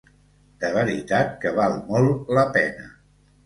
[0.63, 2.93] De veritat que val molt la pena.